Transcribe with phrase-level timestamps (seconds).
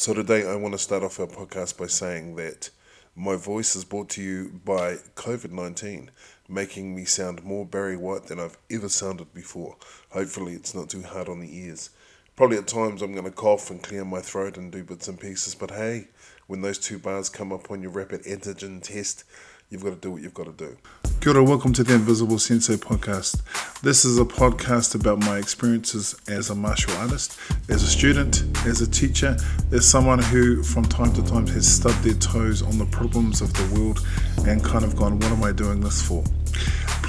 [0.00, 2.70] So, today I want to start off our podcast by saying that
[3.14, 6.10] my voice is brought to you by COVID 19,
[6.48, 9.76] making me sound more Barry White than I've ever sounded before.
[10.08, 11.90] Hopefully, it's not too hard on the ears.
[12.34, 15.20] Probably at times I'm going to cough and clear my throat and do bits and
[15.20, 16.08] pieces, but hey,
[16.46, 19.24] when those two bars come up on your rapid antigen test,
[19.70, 20.76] you've got to do what you've got to do.
[21.20, 23.40] Kia ora, welcome to the Invisible Sensei podcast.
[23.82, 28.80] This is a podcast about my experiences as a martial artist, as a student, as
[28.80, 29.36] a teacher,
[29.70, 33.52] as someone who from time to time has stubbed their toes on the problems of
[33.54, 34.04] the world
[34.46, 36.24] and kind of gone, what am I doing this for?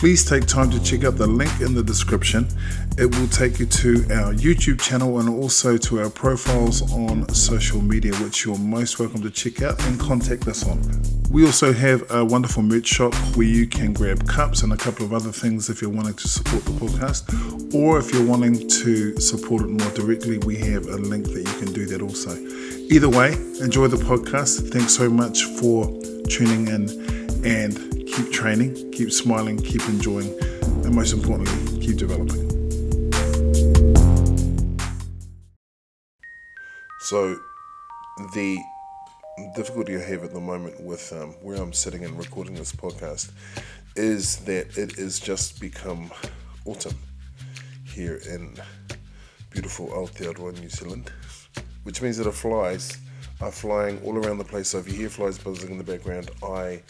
[0.02, 2.48] Please take time to check out the link in the description.
[2.98, 7.84] It will take you to our YouTube channel and also to our profiles on social
[7.84, 10.82] media, which you're most welcome to check out and contact us on.
[11.30, 15.06] We also have a wonderful merch shop where you can grab cups and a couple
[15.06, 19.16] of other things if you're wanting to support the podcast, or if you're wanting to
[19.20, 22.36] support it more directly, we have a link that you can do that also.
[22.90, 24.74] Either way, enjoy the podcast.
[24.74, 25.86] Thanks so much for
[26.28, 26.90] tuning in
[27.46, 32.50] and keep training, keep smiling, keep enjoying, and most importantly, keep developing.
[37.00, 37.38] So,
[38.34, 38.58] the
[39.56, 43.32] difficulty I have at the moment with um, where I'm sitting and recording this podcast
[43.96, 46.12] is that it has just become
[46.66, 46.98] autumn
[47.86, 48.56] here in
[49.50, 51.12] beautiful Aotearoa, New Zealand,
[51.84, 52.98] which means that the flies
[53.42, 54.70] are flying all around the place.
[54.70, 56.82] So if you hear flies buzzing in the background, I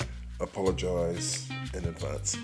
[0.41, 2.37] apologise in advance.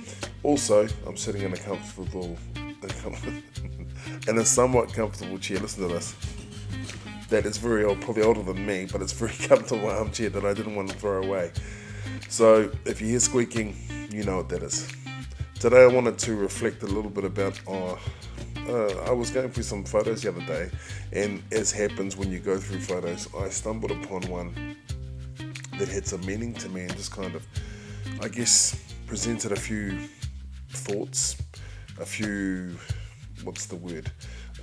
[0.44, 2.38] Also, I'm sitting in a comfortable,
[4.28, 5.60] in a somewhat comfortable chair.
[5.60, 6.16] Listen to this.
[7.30, 10.54] That is very old, probably older than me, but it's very comfortable armchair that I
[10.54, 11.52] didn't want to throw away.
[12.30, 13.76] So if you hear squeaking,
[14.12, 14.92] you know what that is.
[15.60, 17.60] Today I wanted to reflect a little bit about.
[17.68, 17.96] Uh,
[18.70, 20.70] uh, I was going through some photos the other day,
[21.14, 24.76] and as happens when you go through photos, I stumbled upon one
[25.80, 27.46] that had some meaning to me and just kind of
[28.20, 30.00] I guess, presented a few
[30.70, 31.38] thoughts,
[32.00, 32.76] a few,
[33.44, 34.12] what's the word,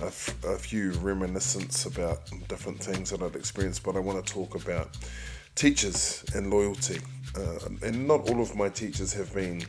[0.01, 4.33] a, f- a few reminiscence about different things that I'd experienced, but I want to
[4.33, 4.97] talk about
[5.55, 6.99] teachers and loyalty.
[7.37, 9.63] Uh, and not all of my teachers have been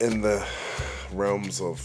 [0.00, 0.44] in the
[1.12, 1.78] realms of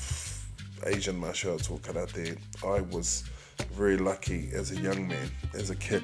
[0.85, 2.37] Asian martial arts or karate.
[2.65, 3.25] I was
[3.73, 6.03] very lucky as a young man, as a kid,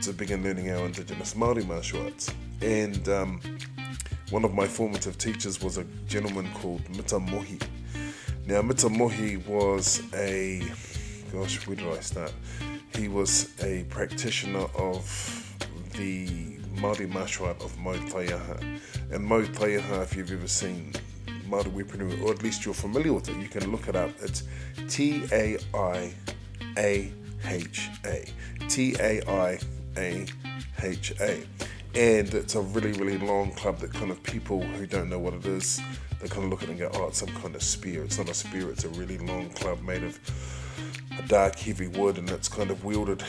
[0.00, 2.32] to begin learning our indigenous Maori martial arts.
[2.60, 3.40] And um,
[4.32, 7.60] one of my formative teachers was a gentleman called Mita Mohi.
[8.46, 10.62] Now, Mita Mohi was a,
[11.30, 12.32] gosh, where did I start?
[12.96, 15.54] He was a practitioner of
[15.98, 18.80] the Māori martial art of Mau Taiaha.
[19.10, 20.94] And Mau Taiaha, if you've ever seen
[21.46, 24.12] Māori weaponry, or at least you're familiar with it, you can look it up.
[24.22, 24.44] It's
[24.88, 26.10] T A I
[26.78, 27.12] A
[27.44, 28.24] H A.
[28.66, 29.58] T A I
[29.98, 30.26] A
[30.82, 31.44] H A
[31.94, 35.34] and it's a really really long club that kind of people who don't know what
[35.34, 35.80] it is
[36.20, 38.04] they kind of look at it and go oh it's some kind of spear.
[38.04, 40.18] It's not a spear it's a really long club made of
[41.18, 43.22] a dark heavy wood and it's kind of wielded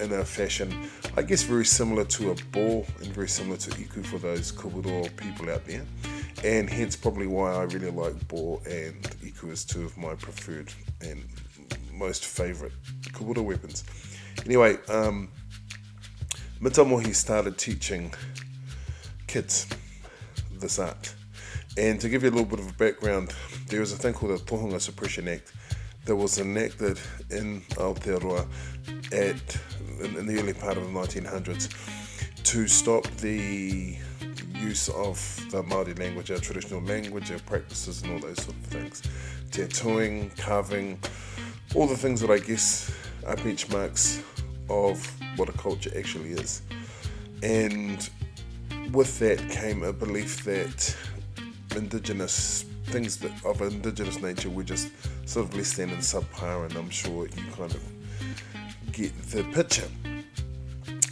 [0.00, 4.04] in a fashion I guess very similar to a bo and very similar to eku
[4.04, 5.84] for those kobudo people out there.
[6.42, 10.72] And hence probably why I really like bo and eku as two of my preferred
[11.02, 11.22] and
[11.92, 12.72] most favorite
[13.12, 13.84] kobudo weapons.
[14.46, 15.28] Anyway um,
[16.62, 18.14] Mita Mohi started teaching
[19.26, 19.66] kids
[20.60, 21.12] this art.
[21.76, 23.34] And to give you a little bit of a background,
[23.66, 25.52] there was a thing called the Tohunga Suppression Act
[26.04, 27.00] that was enacted
[27.30, 28.46] in Aotearoa
[29.06, 29.58] at,
[30.04, 31.68] in, in the early part of the 1900s
[32.44, 33.96] to stop the
[34.54, 35.18] use of
[35.50, 39.02] the Māori language, our traditional language, our practices, and all those sort of things.
[39.50, 41.00] Tattooing, carving,
[41.74, 42.94] all the things that I guess
[43.26, 44.22] are benchmarks
[44.70, 46.62] of what a culture actually is.
[47.42, 48.08] And
[48.92, 50.96] with that came a belief that
[51.76, 54.90] indigenous things that of indigenous nature were just
[55.26, 57.82] sort of less than and subpar, and I'm sure you kind of
[58.92, 59.88] get the picture.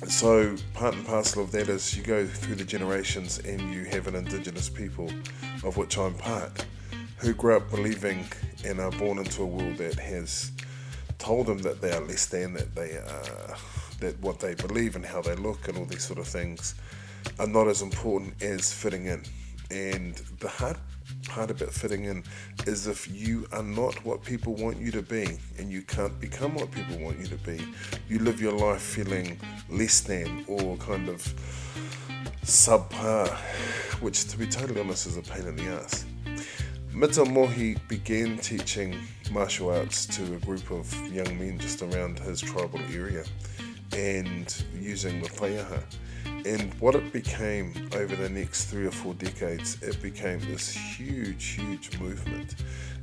[0.09, 4.07] So, part and parcel of that is you go through the generations and you have
[4.07, 5.11] an indigenous people,
[5.63, 6.65] of which I'm part,
[7.19, 8.27] who grew up believing
[8.65, 10.53] and are born into a world that has
[11.19, 13.57] told them that they are less than, that they are,
[14.01, 16.75] that what they believe and how they look and all these sort of things
[17.39, 19.23] are not as important as fitting in.
[19.71, 20.77] And the hard
[21.29, 22.25] part about fitting in
[22.67, 26.55] is if you are not what people want you to be and you can't become
[26.55, 27.61] what people want you to be,
[28.09, 29.39] you live your life feeling
[29.69, 31.23] less than or kind of
[32.43, 33.29] subpar,
[34.01, 36.05] which to be totally honest is a pain in the ass.
[36.93, 38.97] Mita Mohi began teaching
[39.31, 43.25] martial arts to a group of young men just around his tribal area.
[43.97, 45.83] And using the taiaha.
[46.47, 51.45] And what it became over the next three or four decades, it became this huge,
[51.45, 52.55] huge movement,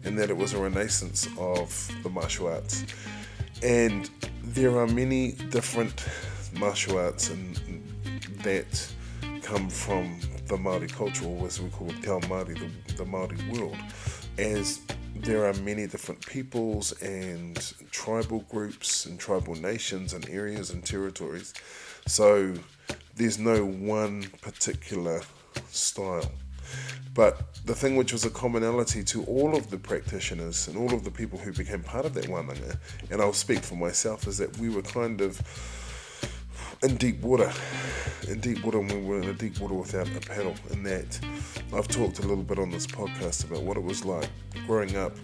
[0.03, 2.85] and that it was a renaissance of the martial arts.
[3.61, 4.09] And
[4.43, 6.05] there are many different
[6.53, 7.59] martial arts and
[8.43, 8.91] that
[9.41, 13.05] come from the Maori culture, or as we call it, Te Ao Māori, the, the
[13.05, 13.77] Maori world,
[14.37, 14.81] as
[15.15, 21.53] there are many different peoples and tribal groups and tribal nations and areas and territories.
[22.05, 22.53] So
[23.15, 25.21] there's no one particular
[25.69, 26.31] style.
[27.13, 31.03] But the thing which was a commonality to all of the practitioners and all of
[31.03, 32.77] the people who became part of that wānanga,
[33.09, 35.41] and I'll speak for myself, is that we were kind of
[36.83, 37.51] in deep water,
[38.27, 40.55] in deep water, and we were in a deep water without a paddle.
[40.71, 41.19] And that
[41.73, 44.29] I've talked a little bit on this podcast about what it was like
[44.65, 45.15] growing up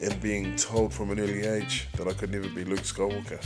[0.00, 3.40] and being told from an early age that I could never be Luke Skywalker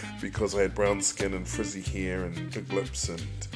[0.20, 3.48] because I had brown skin and frizzy hair and big lips and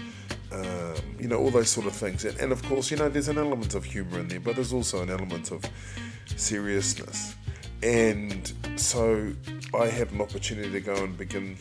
[0.51, 2.25] um, you know all those sort of things.
[2.25, 4.73] And, and of course, you know, there's an element of humour in there, but there's
[4.73, 5.63] also an element of
[6.37, 7.35] seriousness.
[7.83, 9.33] And so
[9.75, 11.57] I had an opportunity to go and begin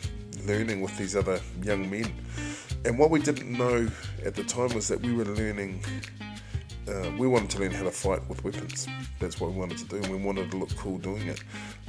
[0.48, 2.12] learning with these other young men.
[2.84, 3.88] And what we didn't know
[4.24, 5.82] at the time was that we were learning
[6.88, 8.88] uh, we wanted to learn how to fight with weapons.
[9.20, 11.42] That's what we wanted to do, and we wanted to look cool doing it.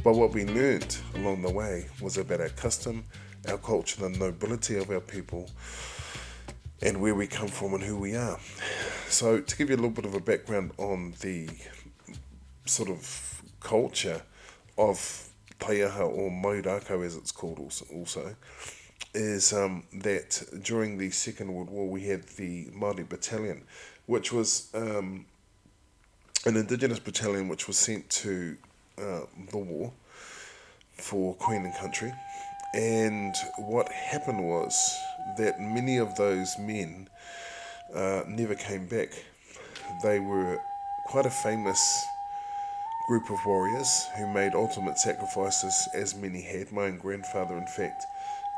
[0.04, 3.06] But what we learned along the way was about our custom,
[3.48, 5.50] our culture, the nobility of our people,
[6.82, 8.40] and where we come from and who we are.
[9.08, 11.50] So, to give you a little bit of a background on the
[12.66, 14.22] sort of culture
[14.78, 15.29] of
[15.60, 18.36] Taiaha or Mau rākau, as it's called also, also
[19.14, 23.64] is um, that during the Second World War we had the Māori Battalion,
[24.06, 25.26] which was um,
[26.46, 28.58] an indigenous battalion which was sent to
[28.98, 29.22] uh,
[29.52, 29.92] the war
[30.94, 32.14] for Queen and Country.
[32.74, 34.96] And what happened was
[35.38, 37.10] that many of those men
[37.94, 39.10] uh, never came back.
[40.04, 40.60] They were
[41.08, 42.06] quite a famous
[43.10, 46.72] group of warriors who made ultimate sacrifices, as many had.
[46.72, 48.06] My own grandfather, in fact,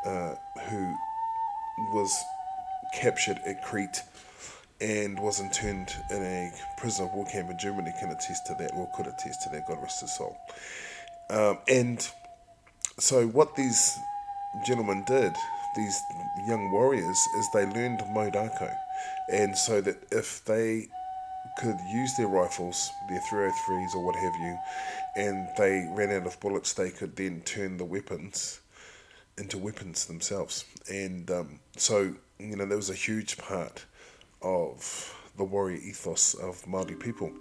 [0.05, 0.35] uh,
[0.67, 0.93] who
[1.93, 2.21] was
[2.93, 4.03] captured at Crete
[4.81, 8.73] and was interned in a prisoner of war camp in Germany can attest to that,
[8.73, 10.37] or could attest to that, God rest his soul.
[11.29, 12.05] Um, and
[12.99, 13.97] so, what these
[14.65, 15.33] gentlemen did,
[15.77, 15.97] these
[16.45, 18.75] young warriors, is they learned Mau rākau.
[19.31, 20.89] And so that if they
[21.57, 24.57] could use their rifles, their 303s or what have you,
[25.15, 28.61] and they ran out of bullets, they could then turn the weapons
[29.37, 30.65] into weapons themselves.
[30.89, 33.85] And um, so, you know, there was a huge part
[34.41, 37.31] of the warrior ethos of Māori people,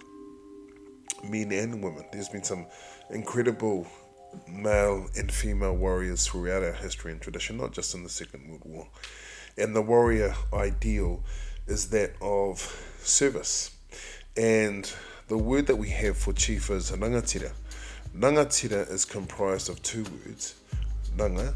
[1.23, 2.05] men and women.
[2.11, 2.65] There's been some
[3.09, 3.87] incredible
[4.47, 8.63] male and female warriors throughout our history and tradition, not just in the Second World
[8.65, 8.87] War.
[9.57, 11.23] And the warrior ideal
[11.67, 12.59] is that of
[13.03, 13.71] service.
[14.37, 14.91] And
[15.27, 17.51] the word that we have for chief is rangatira.
[18.17, 20.55] Rangatira is comprised of two words,
[21.17, 21.53] ranga,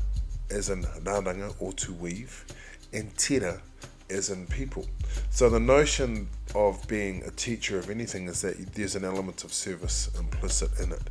[0.50, 2.46] as in raranga or to weave,
[2.94, 3.62] and tira,
[4.10, 4.86] as in people.
[5.30, 9.52] So the notion of being a teacher of anything is that there's an element of
[9.52, 11.10] service implicit in it.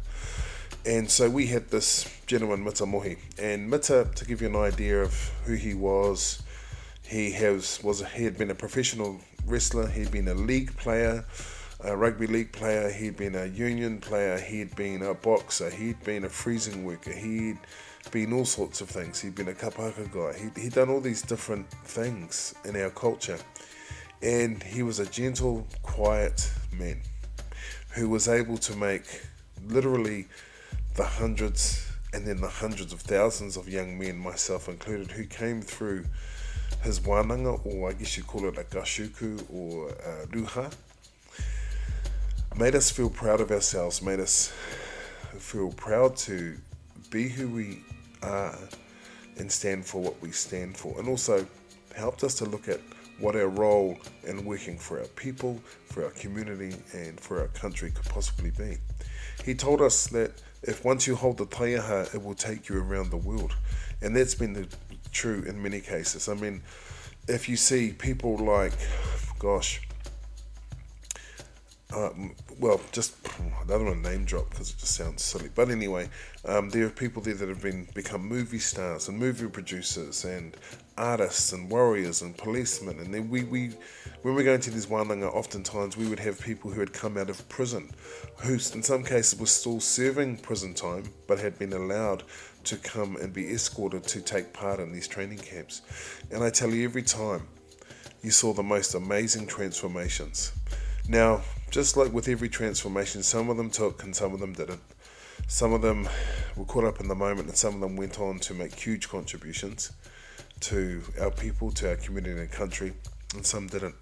[0.87, 3.17] And so we had this gentleman, Mita Mohi.
[3.39, 6.43] And Mita, to give you an idea of who he was,
[7.03, 11.25] he has was he had been a professional wrestler, he'd been a league player,
[11.81, 16.25] a rugby league player, he'd been a union player, he'd been a boxer, he'd been
[16.25, 17.59] a freezing worker, he'd
[18.11, 19.21] been all sorts of things.
[19.21, 20.39] He'd been a kapa haka guy.
[20.39, 23.39] He, he'd done all these different things in our culture.
[24.23, 27.01] And he was a gentle, quiet man
[27.91, 29.05] who was able to make
[29.67, 30.27] literally
[30.97, 35.61] the hundreds and then the hundreds of thousands of young men, myself included, who came
[35.61, 36.05] through
[36.85, 40.71] his wānanga, or I guess you call it a gashuku or a ruha,
[42.57, 44.53] made us feel proud of ourselves, made us
[45.39, 46.57] feel proud to
[47.11, 47.83] be who we
[48.23, 48.57] are
[49.39, 51.47] and stand for what we stand for, and also
[51.97, 52.81] helped us to look at
[53.19, 57.91] what our role in working for our people, for our community, and for our country
[57.91, 58.77] could possibly be.
[59.45, 63.11] He told us that if once you hold the taiaha, it will take you around
[63.11, 63.55] the world,
[64.03, 64.69] and that's been the,
[65.15, 66.29] true in many cases.
[66.29, 66.61] I mean,
[67.29, 68.75] if you see people like,
[69.39, 69.81] gosh,
[71.95, 73.17] um, well, just
[73.63, 75.49] I don't want to name drop because it just sounds silly.
[75.55, 76.09] But anyway,
[76.45, 80.57] um, there are people there that have been become movie stars and movie producers and
[80.97, 82.99] artists and warriors and policemen.
[82.99, 83.73] And then we, we
[84.23, 87.31] when we're going to these wānanga, oftentimes we would have people who had come out
[87.31, 87.91] of prison,
[88.39, 92.25] who in some cases were still serving prison time, but had been allowed
[92.65, 95.83] to come and be escorted to take part in these training camps.
[96.31, 97.47] And I tell you, every time
[98.23, 100.53] you saw the most amazing transformations.
[101.07, 104.81] Now, just like with every transformation, some of them took and some of them didn't.
[105.47, 106.09] Some of them
[106.57, 109.11] were caught up in the moment, and some of them went on to make huge
[109.11, 109.93] contributions
[110.61, 112.95] to our people, to our community and country,
[113.35, 113.95] and some didn't.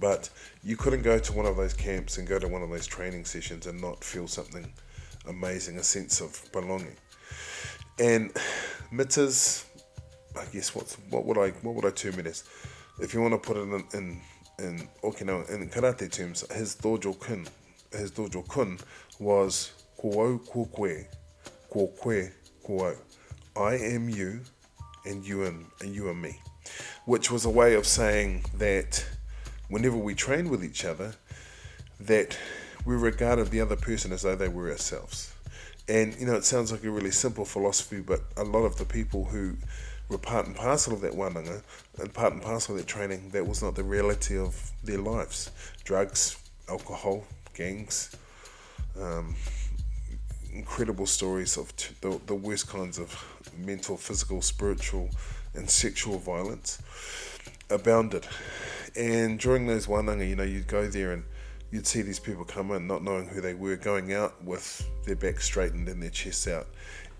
[0.00, 0.28] But
[0.64, 3.24] you couldn't go to one of those camps and go to one of those training
[3.24, 4.72] sessions and not feel something
[5.28, 6.96] amazing, a sense of belonging.
[7.98, 8.32] And
[8.90, 9.64] Mita's,
[10.38, 12.44] I guess what's what would I what would I term it as?
[13.00, 14.20] If you want to put it in in,
[14.58, 17.46] in Okinawa in karate terms, his dojo kun,
[17.92, 18.78] his dojo kun
[19.18, 21.06] was kuo kukwe,
[21.70, 22.32] kuo kwe
[22.64, 22.96] kuo.
[23.56, 24.40] I am you,
[25.04, 26.40] and you and, and you and me,
[27.06, 29.04] which was a way of saying that
[29.68, 31.14] whenever we train with each other,
[32.00, 32.38] that
[32.84, 35.32] we regarded the other person as though they were ourselves.
[35.88, 38.84] And you know, it sounds like a really simple philosophy, but a lot of the
[38.84, 39.56] people who
[40.08, 41.62] were part and parcel of that wānanga
[41.98, 45.50] and part and parcel of that training, that was not the reality of their lives.
[45.84, 46.36] Drugs,
[46.68, 48.14] alcohol, gangs,
[49.00, 49.34] um,
[50.52, 53.24] incredible stories of t- the, the worst kinds of
[53.56, 55.10] mental, physical, spiritual,
[55.54, 56.80] and sexual violence
[57.70, 58.26] abounded.
[58.96, 61.24] And during those wānanga, you know, you'd go there and
[61.70, 65.16] you'd see these people come in not knowing who they were, going out with their
[65.16, 66.66] back straightened and their chests out.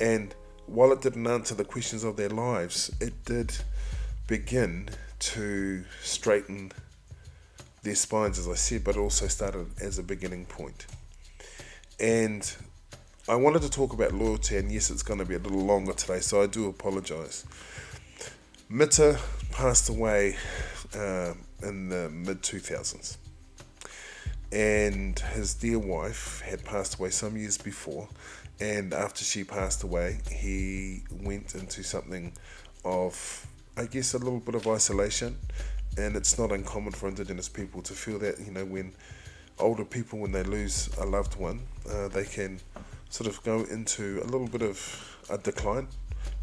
[0.00, 0.34] And
[0.66, 3.56] while it didn't answer the questions of their lives, it did
[4.26, 4.88] begin
[5.18, 6.72] to straighten
[7.82, 10.86] their spines, as I said, but also started as a beginning point.
[12.00, 12.50] And
[13.28, 15.92] I wanted to talk about loyalty, and yes, it's going to be a little longer
[15.92, 17.44] today, so I do apologize.
[18.68, 19.18] Mita
[19.52, 20.36] passed away
[20.94, 23.16] uh, in the mid 2000s
[24.50, 28.08] and his dear wife had passed away some years before.
[28.60, 32.32] And after she passed away, he went into something
[32.84, 35.36] of, I guess, a little bit of isolation.
[35.96, 38.94] And it's not uncommon for Indigenous people to feel that, you know, when
[39.58, 42.60] older people, when they lose a loved one, uh, they can
[43.10, 45.88] sort of go into a little bit of a decline,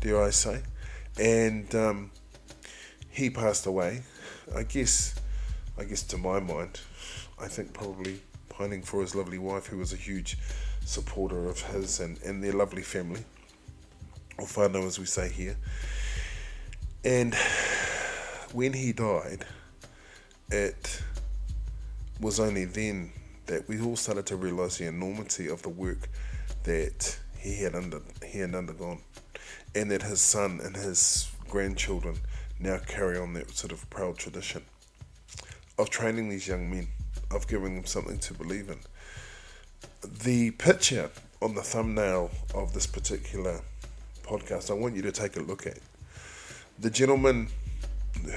[0.01, 0.61] dare I say.
[1.19, 2.11] And um,
[3.09, 4.03] he passed away.
[4.55, 5.15] I guess,
[5.77, 6.79] I guess to my mind,
[7.39, 10.37] I think probably pining for his lovely wife, who was a huge
[10.85, 13.25] supporter of his and, and their lovely family,
[14.37, 15.57] or whānau as we say here.
[17.03, 17.35] And
[18.53, 19.45] when he died,
[20.49, 21.01] it
[22.21, 23.11] was only then
[23.47, 26.09] that we all started to realise the enormity of the work
[26.63, 29.01] that he had under he had undergone,
[29.75, 32.17] and that his son and his grandchildren
[32.59, 34.63] now carry on that sort of proud tradition
[35.77, 36.87] of training these young men
[37.35, 38.79] of giving them something to believe in.
[40.23, 41.09] The picture
[41.41, 43.61] on the thumbnail of this particular
[44.23, 45.79] podcast, I want you to take a look at.
[46.79, 47.49] The gentleman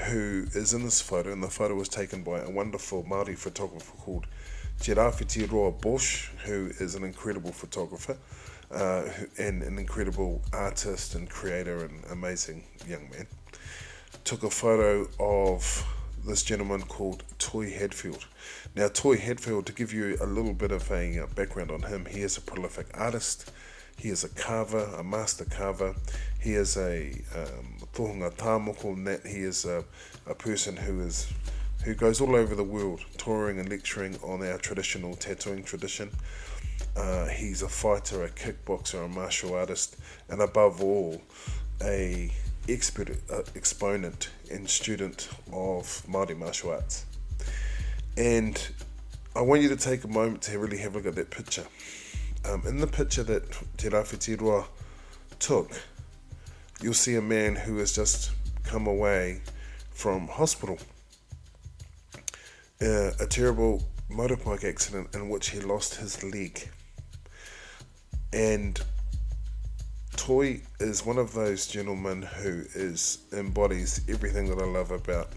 [0.07, 3.95] who is in this photo, and the photo was taken by a wonderful Māori photographer
[3.97, 4.27] called
[4.81, 8.17] Te Rāwhitiroa Bosch, who is an incredible photographer
[8.71, 9.03] uh,
[9.37, 13.27] and an incredible artist and creator and amazing young man.
[14.23, 15.85] Took a photo of
[16.25, 18.25] this gentleman called Toy Hadfield.
[18.75, 22.21] Now, Toy Hadfield, to give you a little bit of a background on him, he
[22.21, 23.51] is a prolific artist.
[23.97, 25.93] He is a carver, a master carver.
[26.39, 29.83] He is a um, tohunga tāmoko, that he is a,
[30.25, 31.31] a person who is
[31.83, 36.09] who goes all over the world touring and lecturing on our traditional tattooing tradition.
[36.95, 39.95] Uh, he's a fighter, a kickboxer, a martial artist,
[40.29, 41.21] and above all,
[41.81, 42.31] a
[42.73, 47.05] expert, uh, exponent and student of Māori martial arts.
[48.17, 48.59] And
[49.35, 51.65] I want you to take a moment to really have a look at that picture.
[52.45, 54.65] Um, in the picture that Te Rāwhiti
[55.39, 55.71] took,
[56.81, 58.31] you'll see a man who has just
[58.63, 59.41] come away
[59.91, 60.77] from hospital.
[62.81, 66.69] Uh, a terrible motorbike accident in which he lost his leg.
[68.31, 68.79] And
[70.19, 75.29] Toi is one of those gentlemen who is embodies everything that I love about.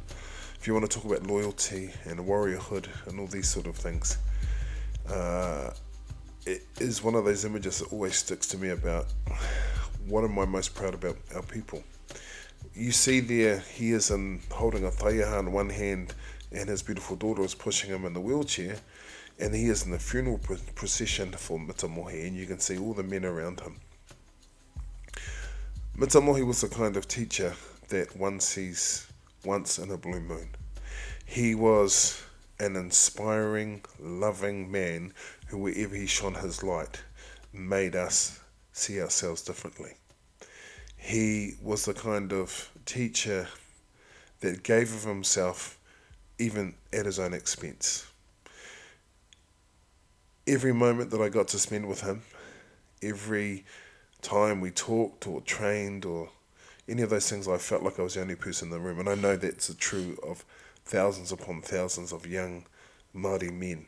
[0.59, 4.19] If you want to talk about loyalty and warriorhood and all these sort of things,
[5.09, 5.71] uh,
[6.47, 9.07] it is one of those images that always sticks to me about
[10.09, 11.85] what am I most proud about our people.
[12.75, 16.13] You see there, he is in holding a taiaha in one hand,
[16.51, 18.79] and his beautiful daughter is pushing him in the wheelchair,
[19.39, 20.41] and he is in the funeral
[20.75, 23.77] procession for Mita Mohi, and you can see all the men around him.
[25.95, 27.55] Mita Mohi was the kind of teacher
[27.91, 29.07] that one sees
[29.45, 30.49] once in a blue moon.
[31.27, 32.23] He was
[32.59, 35.13] an inspiring, loving man
[35.49, 37.03] who, wherever he shone his light,
[37.53, 38.41] made us
[38.73, 39.93] see ourselves differently.
[40.97, 43.49] He was the kind of teacher
[44.41, 45.79] that gave of himself
[46.39, 48.07] even at his own expense.
[50.47, 52.23] Every moment that I got to spend with him,
[53.03, 53.67] every
[54.23, 56.31] time we talked or trained or
[56.89, 58.99] any of those things, I felt like I was the only person in the room.
[58.99, 60.45] And I know that's true of
[60.85, 62.65] thousands upon thousands of young
[63.15, 63.87] Māori men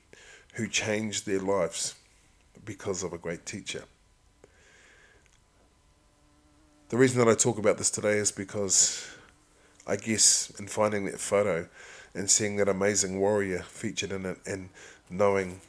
[0.54, 1.94] who changed their lives
[2.64, 3.84] because of a great teacher.
[6.90, 9.06] The reason that I talk about this today is because
[9.86, 11.68] I guess in finding that photo
[12.14, 14.68] and seeing that amazing warrior featured in it and
[15.10, 15.60] knowing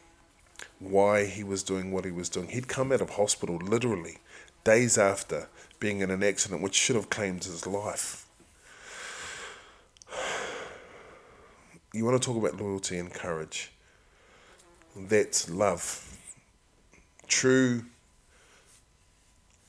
[0.80, 4.18] why he was doing what he was doing, he'd come out of hospital literally
[4.66, 5.48] days after
[5.80, 8.26] being in an accident which should have claimed his life.
[11.94, 13.72] You want to talk about loyalty and courage.
[14.98, 16.02] That's love.
[17.28, 17.86] True,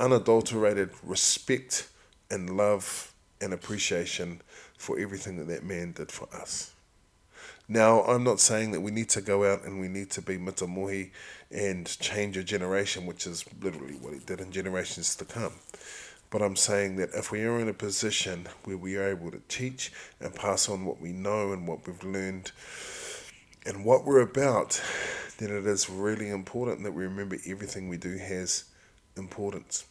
[0.01, 1.89] unadulterated respect
[2.31, 4.43] and love and appreciation
[4.77, 6.73] for everything that that man did for us.
[7.69, 10.39] Now, I'm not saying that we need to go out and we need to be
[10.39, 11.11] Mita Mohi
[11.51, 15.55] and change a generation, which is literally what he did in generations to come.
[16.31, 19.41] But I'm saying that if we are in a position where we are able to
[19.49, 22.53] teach and pass on what we know and what we've learned
[23.65, 24.81] and what we're about,
[25.39, 28.65] then it is really important that we remember everything we do has
[29.17, 29.85] importance.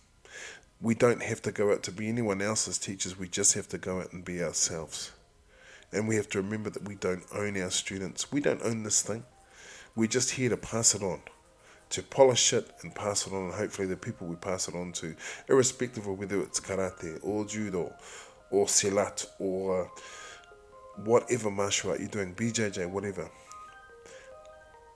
[0.82, 3.78] We don't have to go out to be anyone else's teachers, we just have to
[3.78, 5.12] go out and be ourselves.
[5.96, 8.30] And we have to remember that we don't own our students.
[8.30, 9.24] We don't own this thing.
[9.96, 11.22] We're just here to pass it on,
[11.92, 14.92] to polish it and pass it on, and hopefully the people we pass it on
[14.92, 15.16] to,
[15.48, 17.94] irrespective of whether it's karate or judo
[18.52, 19.88] or silat or uh,
[21.06, 23.30] whatever martial art you're doing, BJJ, whatever.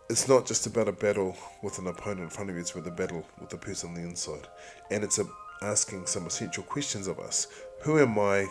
[0.10, 2.88] It's not just about a battle with an opponent in front of you, it's with
[2.88, 4.48] a battle with the person on the inside.
[4.91, 5.25] And it's a,
[5.62, 7.48] asking some essential questions of us.
[7.84, 8.48] Who am I?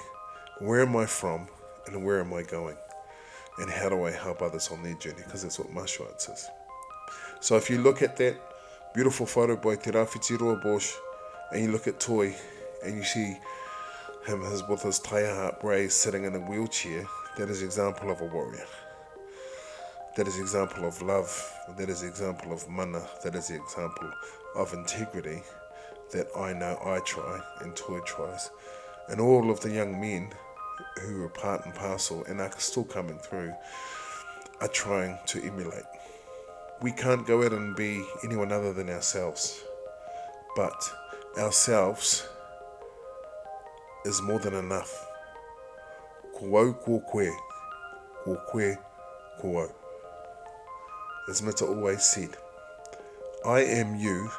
[0.60, 1.48] Where am I from?
[1.88, 2.76] And where am I going?
[3.58, 5.22] And how do I help others on their journey?
[5.24, 6.48] Because that's what arts is.
[7.40, 8.36] So if you look at that
[8.94, 10.92] beautiful photo by Te Rawhiti Roa Bosch,
[11.52, 12.34] and you look at Toi
[12.84, 13.36] and you see
[14.26, 18.26] him his, with his taiaha raised sitting in a wheelchair, that is example of a
[18.26, 18.66] warrior.
[20.16, 21.52] That is example of love.
[21.76, 23.02] That is example of mana.
[23.22, 24.10] That is the example
[24.56, 25.42] of integrity
[26.12, 28.50] that I know I try and Toi tries.
[29.08, 30.30] And all of the young men
[31.02, 33.52] who are part and parcel and are still coming through
[34.60, 35.84] are trying to emulate.
[36.80, 39.62] We can't go out and be anyone other than ourselves,
[40.56, 40.90] but
[41.36, 42.26] ourselves
[44.04, 45.06] is more than enough.
[46.34, 47.36] Ko ko koe,
[48.24, 48.76] ko koe,
[49.40, 49.72] ko
[51.28, 52.36] As Mita always said,
[53.44, 54.30] I am you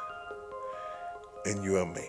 [1.44, 2.08] and you are me.